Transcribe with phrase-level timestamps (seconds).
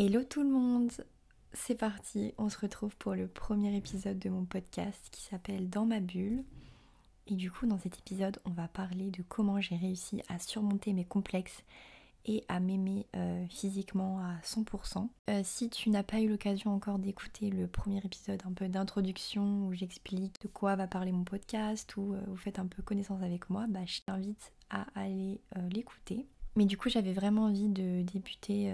[0.00, 0.92] Hello tout le monde
[1.52, 5.86] C'est parti, on se retrouve pour le premier épisode de mon podcast qui s'appelle Dans
[5.86, 6.44] ma bulle.
[7.26, 10.92] Et du coup, dans cet épisode, on va parler de comment j'ai réussi à surmonter
[10.92, 11.64] mes complexes
[12.26, 15.08] et à m'aimer euh, physiquement à 100%.
[15.30, 19.66] Euh, si tu n'as pas eu l'occasion encore d'écouter le premier épisode un peu d'introduction
[19.66, 23.24] où j'explique de quoi va parler mon podcast ou euh, vous faites un peu connaissance
[23.24, 25.40] avec moi, bah, je t'invite à aller
[25.72, 26.24] l'écouter.
[26.54, 28.72] Mais du coup, j'avais vraiment envie de débuter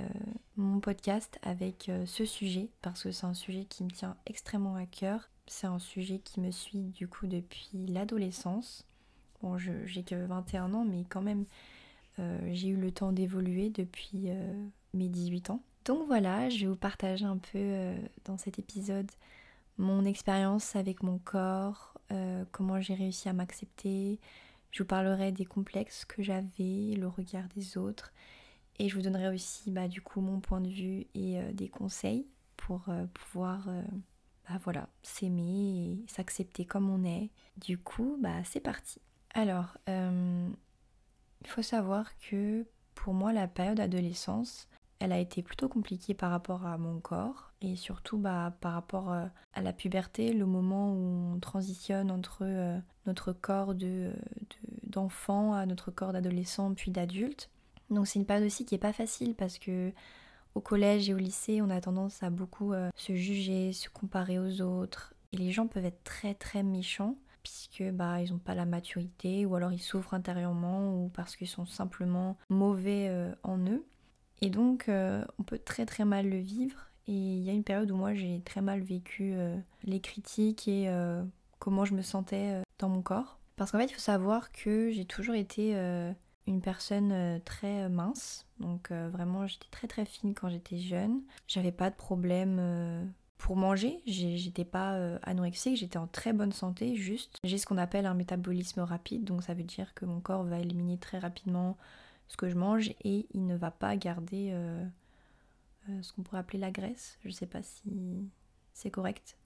[0.56, 4.86] mon podcast avec ce sujet parce que c'est un sujet qui me tient extrêmement à
[4.86, 5.28] cœur.
[5.46, 8.86] C'est un sujet qui me suit du coup depuis l'adolescence.
[9.42, 11.44] Bon, j'ai que 21 ans, mais quand même,
[12.18, 15.60] euh, j'ai eu le temps d'évoluer depuis euh, mes 18 ans.
[15.84, 19.10] Donc voilà, je vais vous partager un peu euh, dans cet épisode
[19.76, 21.94] mon expérience avec mon corps,
[22.52, 24.20] comment j'ai réussi à m'accepter.
[24.70, 28.12] Je vous parlerai des complexes que j'avais, le regard des autres.
[28.78, 32.26] Et je vous donnerai aussi bah, du coup mon point de vue et des conseils
[32.56, 33.68] pour pouvoir
[34.48, 37.30] bah, voilà, s'aimer et s'accepter comme on est.
[37.56, 39.00] Du coup, bah, c'est parti.
[39.32, 46.14] Alors, il faut savoir que pour moi, la période d'adolescence, elle a été plutôt compliquée
[46.14, 50.46] par rapport à mon corps et surtout bah, par rapport euh, à la puberté, le
[50.46, 53.74] moment où on transitionne entre euh, notre corps
[54.84, 57.50] d'enfant de, à notre corps d'adolescent puis d'adulte.
[57.90, 59.92] Donc c'est une période aussi qui est pas facile parce que
[60.54, 64.38] au collège et au lycée, on a tendance à beaucoup euh, se juger, se comparer
[64.38, 68.54] aux autres et les gens peuvent être très très méchants puisque bah ils n'ont pas
[68.54, 73.58] la maturité ou alors ils souffrent intérieurement ou parce qu'ils sont simplement mauvais euh, en
[73.58, 73.84] eux.
[74.40, 77.64] Et donc euh, on peut très très mal le vivre et il y a une
[77.64, 79.34] période où moi j'ai très mal vécu
[79.82, 80.90] les critiques et
[81.58, 83.38] comment je me sentais dans mon corps.
[83.56, 85.74] Parce qu'en fait il faut savoir que j'ai toujours été
[86.46, 91.22] une personne très mince, donc vraiment j'étais très très fine quand j'étais jeune.
[91.46, 93.12] J'avais pas de problème
[93.44, 97.36] pour manger, j'étais pas euh, anorexique, j'étais en très bonne santé, juste.
[97.44, 100.60] J'ai ce qu'on appelle un métabolisme rapide, donc ça veut dire que mon corps va
[100.60, 101.76] éliminer très rapidement
[102.28, 104.82] ce que je mange et il ne va pas garder euh,
[105.90, 107.18] euh, ce qu'on pourrait appeler la graisse.
[107.22, 108.30] Je sais pas si
[108.72, 109.36] c'est correct.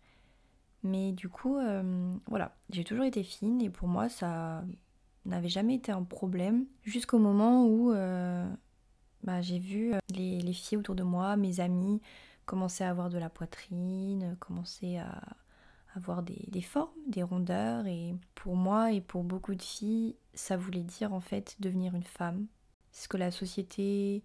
[0.84, 1.58] Mais du coup,
[2.28, 4.62] voilà, j'ai toujours été fine et pour moi ça
[5.28, 7.92] n'avait jamais été un problème jusqu'au moment où
[9.24, 12.00] bah, j'ai vu les, les filles autour de moi, mes amis,
[12.46, 15.20] commencer à avoir de la poitrine, commencer à
[15.94, 17.86] avoir des, formes, des rondeurs.
[17.86, 22.04] Et pour moi et pour beaucoup de filles, ça voulait dire en fait devenir une
[22.04, 22.46] femme.
[22.92, 24.24] Ce que la société,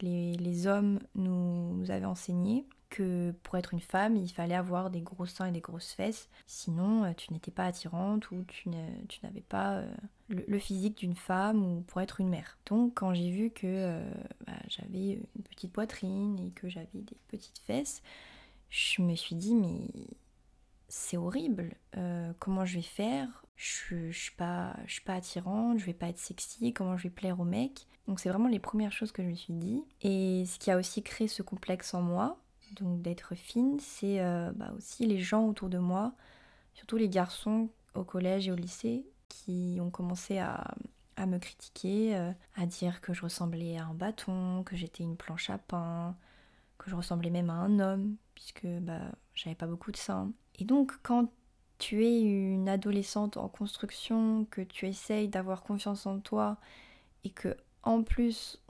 [0.00, 5.00] les, hommes nous, nous avaient enseigné que pour être une femme, il fallait avoir des
[5.00, 6.28] gros seins et des grosses fesses.
[6.46, 9.96] Sinon, euh, tu n'étais pas attirante ou tu n'avais pas euh,
[10.28, 12.58] le, physique d'une femme ou pour être une mère.
[12.66, 14.10] Donc, quand j'ai vu que euh,
[14.46, 18.02] bah, j'avais une petite poitrine et que j'avais des petites fesses,
[18.70, 19.88] je me suis dit, mais
[20.88, 21.76] c'est horrible.
[22.38, 23.44] comment je vais faire?
[23.56, 27.04] Je ne suis, pas, je suis pas attirante, je vais pas être sexy, comment je
[27.04, 29.82] vais plaire aux mecs Donc, c'est vraiment les premières choses que je me suis dit.
[30.02, 32.38] Et ce qui a aussi créé ce complexe en moi,
[32.72, 36.12] donc d'être fine, c'est euh, bah, aussi les gens autour de moi,
[36.74, 40.74] surtout les garçons au collège et au lycée, qui ont commencé à,
[41.26, 45.50] me critiquer, euh, à dire que je ressemblais à un bâton, que j'étais une planche
[45.50, 46.16] à pain,
[46.78, 49.00] que je ressemblais même à un homme, puisque bah,
[49.34, 50.30] j'avais pas beaucoup de seins.
[50.58, 51.30] Et donc quand
[51.78, 56.58] tu es une adolescente en construction, que tu essayes d'avoir confiance en toi,
[57.24, 58.60] et que en plus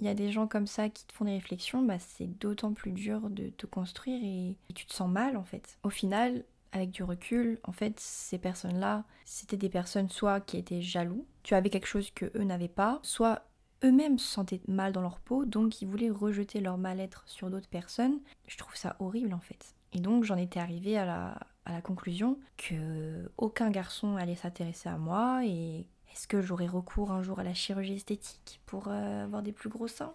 [0.00, 2.72] il y a des gens comme ça qui te font des réflexions, bah c'est d'autant
[2.72, 5.78] plus dur de te construire et, tu te sens mal en fait.
[5.82, 10.82] Au final, avec du recul, en fait, ces personnes-là, c'était des personnes soit qui étaient
[10.82, 13.48] jaloux, tu avais quelque chose que eux n'avaient pas, soit
[13.84, 17.68] eux-mêmes se sentaient mal dans leur peau, donc ils voulaient rejeter leur mal-être sur d'autres
[17.68, 18.20] personnes.
[18.46, 19.74] Je trouve ça horrible en fait.
[19.92, 24.88] Et donc j'en étais arrivée à la, à la conclusion que aucun garçon allait s'intéresser
[24.88, 29.24] à moi et est-ce que j'aurai recours un jour à la chirurgie esthétique pour euh,
[29.24, 30.14] avoir des plus gros seins?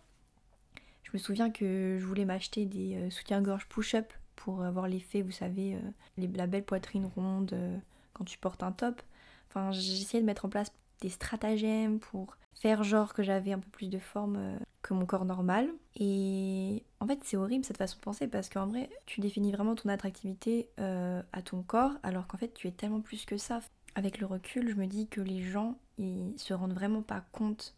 [1.04, 5.32] Je me souviens que je voulais m'acheter des euh, soutiens-gorge push-up pour avoir l'effet, vous
[5.32, 7.56] savez, euh, la belle poitrine ronde
[8.14, 9.02] quand tu portes un top.
[9.50, 10.72] Enfin, j'essayais de mettre en place
[11.02, 15.26] des stratagèmes pour faire genre que j'avais un peu plus de forme que mon corps
[15.26, 15.70] normal.
[15.96, 19.76] Et en fait, c'est horrible cette façon de penser parce qu'en vrai, tu définis vraiment
[19.76, 23.60] ton attractivité à ton corps alors qu'en fait, tu es tellement plus que ça.
[23.96, 27.76] Avec le recul, je me dis que les gens ils se rendent vraiment pas compte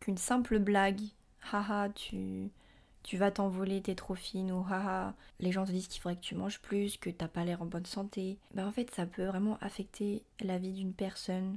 [0.00, 1.00] qu'une simple blague,
[1.52, 2.50] haha, tu,
[3.06, 6.24] tu vas t'envoler, t'es trop fine, ou haha, les gens te disent qu'il faudrait que
[6.26, 9.24] tu manges plus, que t'as pas l'air en bonne santé, ben en fait ça peut
[9.24, 11.56] vraiment affecter la vie d'une personne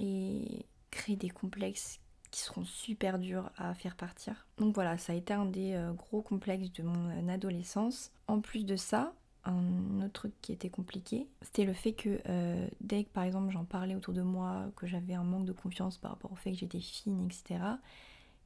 [0.00, 2.00] et créer des complexes
[2.32, 4.48] qui seront super durs à faire partir.
[4.58, 8.10] Donc voilà, ça a été un des euh, gros complexes de mon adolescence.
[8.26, 9.12] En plus de ça,
[9.44, 13.52] un autre truc qui était compliqué, c'était le fait que euh, dès que par exemple
[13.52, 16.50] j'en parlais autour de moi, que j'avais un manque de confiance par rapport au fait
[16.50, 17.60] que j'étais fine, etc.,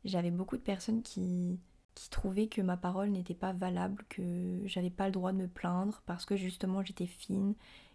[0.04, 1.58] j'avais beaucoup de personnes qui,
[1.96, 5.48] qui trouvaient que ma parole n'était pas valable, que j'avais pas le droit de me
[5.48, 7.54] plaindre parce que justement j'étais fine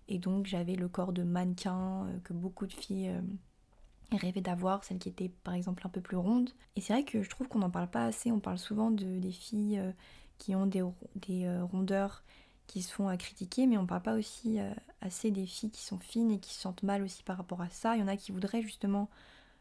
[0.10, 3.22] et donc j'avais le corps de mannequin euh, que beaucoup de filles euh,
[4.18, 6.50] rêvaient d'avoir, celles qui étaient par exemple un peu plus rondes.
[6.76, 9.20] Et c'est vrai que je trouve qu'on n'en parle pas assez, on parle souvent de,
[9.20, 9.82] des filles
[10.38, 10.84] qui ont des,
[11.16, 12.24] des rondeurs
[12.72, 14.72] qui se font à critiquer, mais on parle pas aussi euh,
[15.02, 17.70] assez des filles qui sont fines et qui se sentent mal aussi par rapport à
[17.70, 17.98] ça.
[17.98, 19.10] Il y en a qui voudraient justement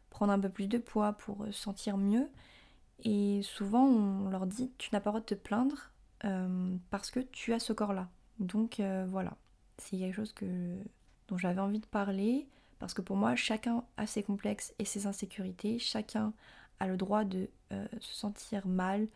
[0.09, 2.29] prendre un peu plus de poids pour euh, se sentir mieux.
[3.01, 5.91] Et souvent, on leur dit Tu n'as pas le droit de te plaindre
[6.25, 8.09] euh, parce que tu as ce corps-là.
[8.39, 9.37] Donc voilà,
[9.77, 10.77] c'est quelque chose que,
[11.27, 12.47] dont j'avais envie de parler
[12.79, 15.77] parce que pour moi, chacun a ses complexes et ses insécurités.
[15.77, 16.33] Chacun
[16.79, 19.07] a le droit de se sentir mal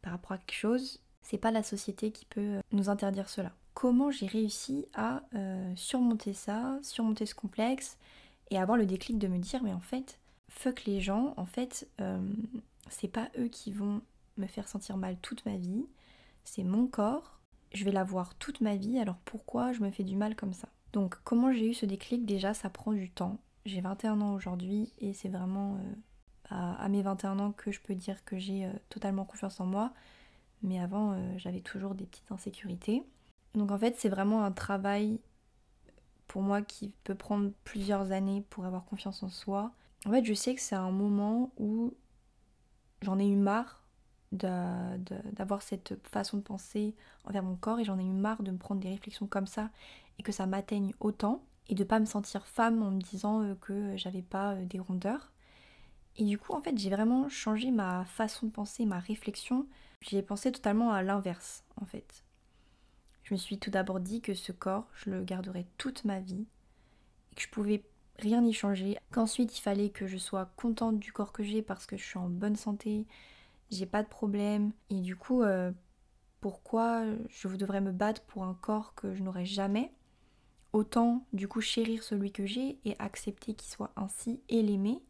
[0.00, 3.50] par rapport à quelque chose c'est pas la société qui peut euh, nous interdire cela.
[3.72, 7.96] Comment j'ai réussi à euh, surmonter ça, surmonter ce complexe
[8.50, 11.88] et avoir le déclic de me dire mais en fait, fuck les gens, en fait,
[12.00, 12.20] euh,
[12.90, 14.02] c'est pas eux qui vont
[14.36, 15.86] me faire sentir mal toute ma vie,
[16.44, 17.40] c'est mon corps,
[17.72, 20.68] je vais l'avoir toute ma vie, alors pourquoi je me fais du mal comme ça?
[20.92, 22.24] Donc comment j'ai eu ce déclic?
[22.24, 23.38] Déjà, ça prend du temps.
[23.66, 25.78] J'ai 21 ans aujourd'hui et c'est vraiment
[26.50, 29.92] à, à, mes 21 ans que je peux dire que j'ai totalement confiance en moi
[30.64, 33.04] mais avant euh, j'avais toujours des petites insécurités.
[33.54, 35.20] Donc en fait c'est vraiment un travail
[36.26, 39.72] pour moi qui peut prendre plusieurs années pour avoir confiance en soi.
[40.06, 41.94] En fait je sais que c'est un moment où
[43.04, 43.82] j'en ai eu marre
[44.32, 48.58] d'avoir cette façon de penser envers mon corps et j'en ai eu marre de me
[48.58, 49.70] prendre des réflexions comme ça
[50.18, 53.54] et que ça m'atteigne autant et de pas me sentir femme en me disant euh,
[53.60, 55.30] que j'avais pas euh, des rondeurs.
[56.16, 59.66] Et du coup en fait j'ai vraiment changé ma façon de penser, ma réflexion
[60.04, 62.24] J'y ai pensé totalement à l'inverse, en fait.
[63.22, 66.46] Je me suis tout d'abord dit que ce corps, je le garderais toute ma vie
[67.32, 67.82] et que je pouvais
[68.18, 68.98] rien y changer.
[69.12, 72.18] Qu'ensuite, il fallait que je sois contente du corps que j'ai parce que je suis
[72.18, 73.06] en bonne santé,
[73.70, 74.72] j'ai pas de problème.
[74.90, 75.72] Et du coup, euh,
[76.40, 79.92] pourquoi je devrais me battre pour un corps que je n'aurai jamais?
[80.72, 85.02] Autant, du coup, chérir celui que j'ai et accepter qu'il soit ainsi et l'aimer.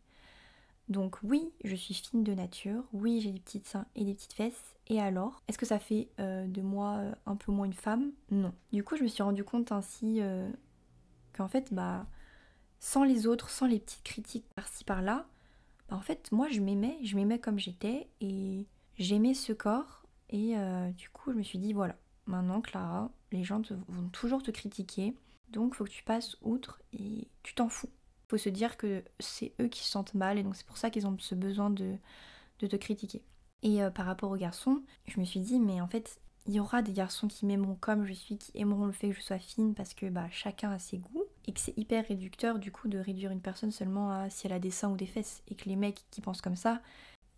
[0.89, 4.35] Donc oui, je suis fine de nature, oui, j'ai des petites seins et des petites
[4.35, 5.43] fesses, et alors?
[5.49, 8.13] Est-ce que ça fait euh, de moi euh, un peu moins une femme?
[8.31, 8.53] Non.
[8.71, 10.21] Du coup, je me suis rendu compte ainsi
[11.33, 12.07] qu'en fait, bah,
[12.81, 15.27] sans les autres, sans les petites critiques par-ci par-là,
[15.89, 18.67] bah, en fait, moi, je m'aimais, je m'aimais comme j'étais et
[18.99, 20.03] j'aimais ce corps.
[20.31, 20.55] Et
[20.97, 25.15] du coup, je me suis dit, voilà, maintenant, Clara, les gens vont toujours te critiquer,
[25.51, 27.91] donc faut que tu passes outre et tu t'en fous.
[28.29, 30.91] Faut se dire que c'est eux qui se sentent mal et donc c'est pour ça
[30.91, 31.97] qu'ils ont ce besoin de,
[32.61, 33.23] de te critiquer.
[33.63, 36.61] Et euh, par rapport aux garçons, je me suis dit, mais en fait, il y
[36.61, 39.39] aura des garçons qui m'aimeront comme je suis, qui aimeront le fait que je sois
[39.39, 42.89] fine parce que bah, chacun a ses goûts et que c'est hyper réducteur du coup
[42.89, 45.55] de réduire une personne seulement à si elle a des seins ou des fesses et
[45.55, 46.81] que les mecs qui pensent comme ça,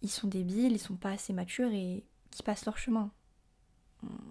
[0.03, 3.11] ils sont débiles, ils sont pas assez matures et qui passent leur chemin.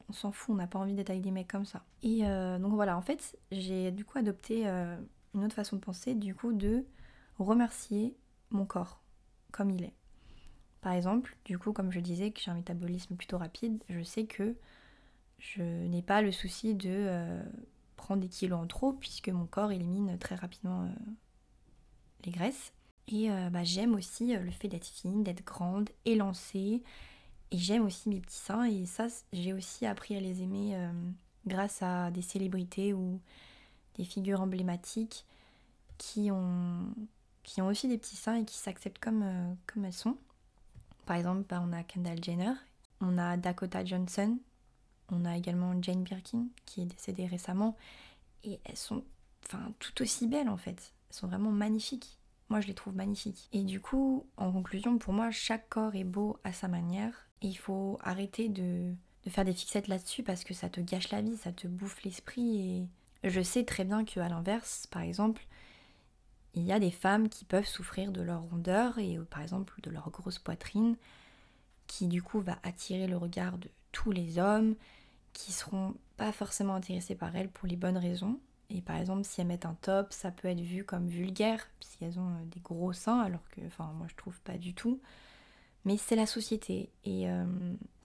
[0.10, 1.83] On s'en fout, on n'a pas envie d'être avec des mecs comme ça.
[2.04, 4.95] Et euh, donc voilà, en fait, j'ai du coup adopté euh,
[5.33, 6.86] une autre façon de penser, du coup de
[7.39, 8.16] remercier
[8.51, 9.01] mon corps
[9.51, 9.94] comme il est.
[10.81, 14.25] Par exemple, du coup, comme je disais que j'ai un métabolisme plutôt rapide, je sais
[14.25, 14.55] que
[15.39, 17.44] je n'ai pas le souci de euh,
[17.96, 20.90] prendre des kilos en trop puisque mon corps élimine très rapidement euh,
[22.25, 22.74] les graisses.
[23.08, 26.82] Et euh, bah, j'aime aussi le fait d'être fine, d'être grande, élancée.
[27.52, 28.66] Et j'aime aussi mes petits seins.
[28.66, 30.75] Et ça, j'ai aussi appris à les aimer
[31.46, 33.22] grâce à des célébrités ou
[33.96, 35.25] des figures emblématiques
[36.00, 36.88] qui ont,
[37.44, 40.18] qui ont aussi des petits seins et qui s'acceptent comme, comme elles sont.
[41.06, 42.54] Par exemple, bah, on a Kendall Jenner,
[43.00, 44.38] on a Dakota Johnson,
[45.09, 47.75] on a également Jane Birkin qui est décédée récemment.
[48.43, 49.03] Et elles sont
[49.45, 50.93] enfin, tout aussi belles en fait.
[51.09, 52.17] Elles sont vraiment magnifiques.
[52.50, 53.50] Moi, je les trouve magnifiques.
[53.53, 57.27] Et du coup, en conclusion, pour moi, chaque corps est beau à sa manière.
[57.41, 58.93] Et il faut arrêter de,
[59.24, 62.03] de faire des fixettes là-dessus parce que ça te gâche la vie, ça te bouffe
[62.03, 62.88] l'esprit.
[63.24, 65.45] Et je sais très bien qu'à l'inverse, par exemple,
[66.53, 69.79] il y a des femmes qui peuvent souffrir de leur rondeur et euh, par exemple
[69.81, 70.95] de leur grosse poitrine,
[71.88, 74.75] qui du coup va attirer le regard de tous les hommes,
[75.32, 78.40] qui seront pas forcément intéressés par elles pour les bonnes raisons.
[78.70, 82.20] Et par exemple, si elles mettent un top, ça peut être vu comme vulgaire, puisqu'elles
[82.20, 85.00] ont euh, des gros seins, alors que, enfin, moi je trouve pas du tout.
[85.86, 86.90] Mais c'est la société.
[87.06, 87.46] Et euh,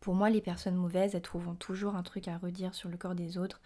[0.00, 3.14] pour moi, les personnes mauvaises, elles trouvent toujours un truc à redire sur le corps
[3.14, 3.60] des autres,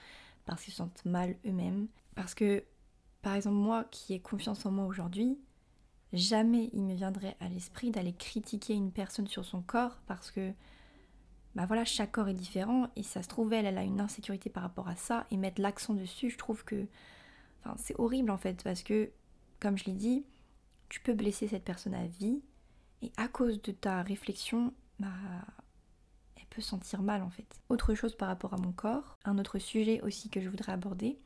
[0.46, 1.88] parce qu'ils se sentent mal eux-mêmes.
[2.14, 2.64] Parce que
[3.22, 5.38] par exemple, moi qui ai confiance en moi aujourd'hui,
[6.12, 10.52] jamais il me viendrait à l'esprit d'aller critiquer une personne sur son corps parce que
[11.54, 14.50] bah voilà, chaque corps est différent et ça se trouve elle, elle a une insécurité
[14.50, 16.86] par rapport à ça et mettre l'accent dessus, je trouve que
[17.76, 19.10] c'est horrible en fait parce que
[19.60, 20.24] comme je l'ai dit,
[20.88, 22.42] tu peux blesser cette personne à vie
[23.02, 25.08] et à cause de ta réflexion, bah
[26.36, 27.60] elle peut sentir mal en fait.
[27.68, 31.18] Autre chose par rapport à mon corps, un autre sujet aussi que je voudrais aborder,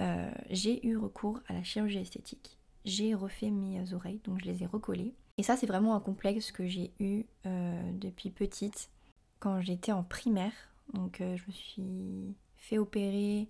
[0.00, 4.62] euh, j'ai eu recours à la chirurgie esthétique j'ai refait mes oreilles, donc je les
[4.62, 5.14] ai recollées.
[5.38, 8.90] Et ça, c'est vraiment un complexe que j'ai eu euh, depuis petite,
[9.38, 10.52] quand j'étais en primaire.
[10.92, 13.48] Donc euh, je me suis fait opérer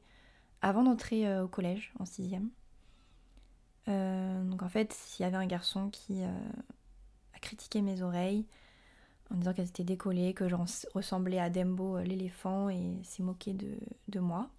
[0.61, 2.51] avant d'entrer euh, au collège, en sixième.
[3.87, 8.45] donc en fait, il y avait un garçon qui a critiqué mes oreilles
[9.31, 10.57] en disant qu'elles étaient décollées, que je
[10.95, 14.51] ressemblais à Dembo l'éléphant et s'est moqué de moi.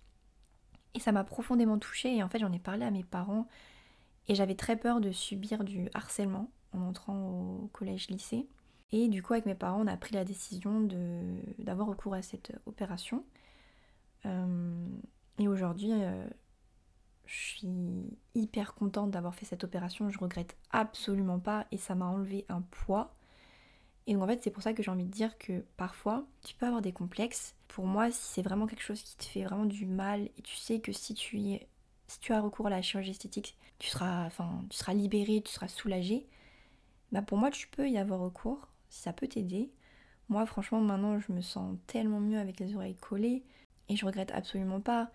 [0.96, 3.48] Et ça m'a profondément touchée et en fait j'en ai parlé à mes parents
[4.28, 8.48] et j'avais très peur de subir du harcèlement en entrant au collège-lycée.
[8.92, 10.88] Et du coup, avec mes parents, on a pris la décision
[11.60, 13.24] d'avoir recours à cette opération.
[14.26, 14.88] Euh,
[15.38, 16.28] et aujourd'hui, euh,
[17.26, 20.10] je suis hyper contente d'avoir fait cette opération.
[20.10, 23.14] Je regrette absolument pas et ça m'a enlevé un poids.
[24.08, 26.56] Et donc en fait, c'est pour ça que j'ai envie de dire que parfois, tu
[26.56, 27.56] peux avoir des complexes.
[27.68, 30.56] Pour moi, si c'est vraiment quelque chose qui te fait vraiment du mal et tu
[30.56, 31.60] sais que si tu y
[32.08, 35.52] si tu as recours à la chirurgie esthétique, tu seras, enfin, tu seras libéré, tu
[35.54, 36.26] seras soulagé.
[37.12, 39.72] Bah pour moi, tu peux y avoir recours, si ça peut t'aider.
[40.30, 43.44] Moi, franchement, maintenant, je me sens tellement mieux avec les oreilles collées
[43.90, 45.12] et je regrette absolument pas.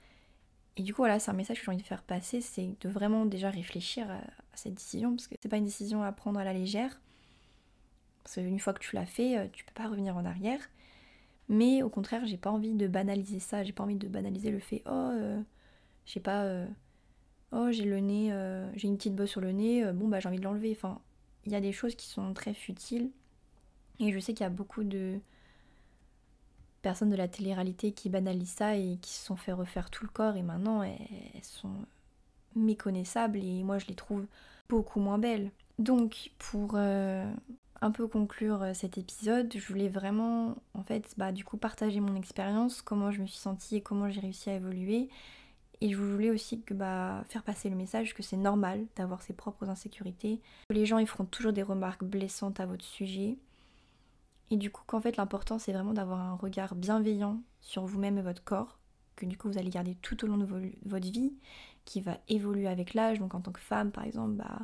[0.77, 2.89] Et du coup, voilà, c'est un message que j'ai envie de faire passer, c'est de
[2.89, 4.21] vraiment déjà réfléchir à,
[4.55, 7.01] cette décision, parce que c'est pas une décision à prendre à la légère.
[8.25, 10.61] Parce qu'une fois que tu l'as fait, euh, tu peux pas revenir en arrière.
[11.49, 14.61] Mais au contraire, j'ai pas envie de banaliser ça, j'ai pas envie de banaliser le
[14.61, 15.41] fait, oh, euh,
[16.07, 16.67] je sais pas, euh,
[17.53, 20.29] oh j'ai le nez, euh, j'ai une petite bosse sur le nez, bon bah j'ai
[20.29, 20.73] envie de l'enlever.
[20.73, 21.01] Enfin,
[21.47, 23.11] il y a des choses qui sont très futiles.
[24.01, 25.19] Et je sais qu'il y a beaucoup de
[26.83, 30.11] personnes de la télé-réalité qui banalisent ça et qui se sont fait refaire tout le
[30.11, 30.99] corps et maintenant elles,
[31.43, 31.75] sont
[32.57, 34.27] méconnaissables et moi je les trouve
[34.69, 35.51] beaucoup moins belles.
[35.79, 37.25] Donc pour euh,
[37.81, 42.17] un peu conclure cet épisode, je voulais vraiment en fait bah, du coup partager mon
[42.17, 45.09] expérience, comment je me suis sentie et comment j'ai réussi à évoluer
[45.85, 49.35] et je voulais aussi que, bah, faire passer le message que c'est normal d'avoir ses
[49.35, 50.41] propres insécurités.
[50.71, 53.37] Les gens ils feront toujours des remarques blessantes à votre sujet.
[54.51, 58.23] Et du coup qu'en fait l'important c'est vraiment d'avoir un regard bienveillant sur vous-même et
[58.23, 58.79] votre corps,
[59.15, 60.47] que du coup vous allez garder tout au long de
[60.87, 61.35] votre vie,
[61.85, 63.19] qui va évoluer avec l'âge.
[63.19, 64.61] Donc en tant que femme par exemple, bah,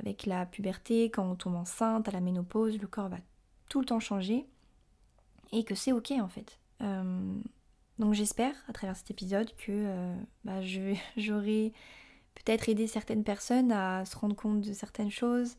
[0.00, 3.18] avec la puberté, quand on tombe enceinte, à la ménopause, le corps va
[3.68, 4.44] tout le temps changer.
[5.52, 6.58] Et que c'est ok en fait.
[6.80, 7.40] Euh,
[7.98, 10.60] donc j'espère à travers cet épisode que euh, bah,
[11.16, 11.72] j'aurai
[12.34, 15.56] peut-être aidé certaines personnes à se rendre compte de certaines choses,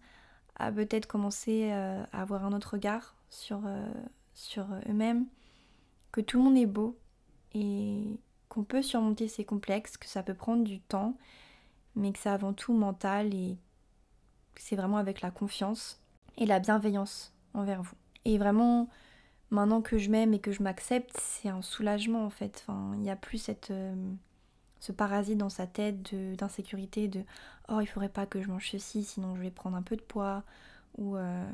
[0.55, 3.91] à peut-être commencer euh, à avoir un autre regard sur, euh,
[4.33, 5.25] sur eux-mêmes,
[6.11, 6.97] que tout le monde est beau
[7.53, 11.17] et qu'on peut surmonter ces complexes, que ça peut prendre du temps,
[11.95, 13.57] mais que c'est avant tout mental et
[14.55, 15.99] c'est vraiment avec la confiance
[16.37, 17.95] et la bienveillance envers vous.
[18.25, 18.89] Et vraiment,
[19.53, 22.65] maintenant que je m'aime et que je m'accepte, c'est un soulagement en fait.
[22.67, 23.95] Enfin, il n'y a plus euh,
[24.79, 27.23] ce parasite dans sa tête d'insécurité de,
[27.69, 30.01] oh il faudrait pas que je mange ceci sinon je vais prendre un peu de
[30.01, 30.43] poids
[30.97, 31.49] ou euh,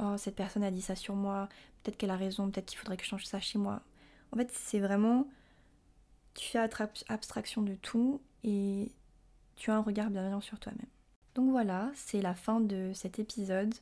[0.00, 1.48] oh cette personne a dit ça sur moi,
[1.82, 3.80] peut-être qu'elle a raison, peut-être qu'il faudrait que je change ça chez moi.
[4.32, 5.26] En fait c'est vraiment
[6.34, 6.60] tu fais
[7.08, 8.92] abstraction de tout et
[9.56, 10.86] tu as un regard bienveillant sur toi-même.
[11.34, 13.74] Donc voilà, c'est la fin de cet épisode.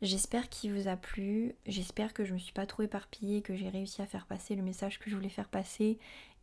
[0.00, 3.68] J'espère qu'il vous a plu, j'espère que je me suis pas trop éparpillée, que j'ai
[3.68, 5.98] réussi à faire passer le message que je voulais faire passer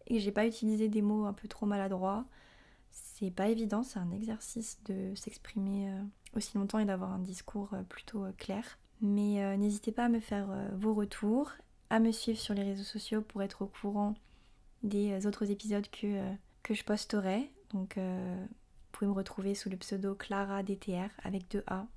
[0.08, 2.26] et que j'ai pas utilisé des mots un peu trop maladroits.
[2.92, 6.02] C'est pas évident, c'est un exercice de s'exprimer euh,
[6.36, 8.78] aussi longtemps et d'avoir un discours euh, plutôt euh, clair.
[9.02, 10.48] Mais n'hésitez pas à me faire
[10.78, 11.52] vos retours,
[11.90, 14.16] à me suivre sur les réseaux sociaux pour être au courant
[14.84, 16.24] des autres épisodes que,
[16.64, 17.52] que je posterai.
[17.74, 18.48] Donc vous
[18.94, 21.88] pouvez me retrouver sous le pseudo Clara DTR avec deux A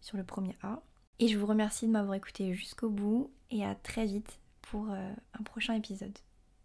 [0.00, 0.82] sur le premier A.
[1.22, 5.12] Et je vous remercie de m'avoir écouté jusqu'au bout et à très vite pour euh,
[5.38, 6.16] un prochain épisode.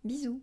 [0.06, 0.42] Bisous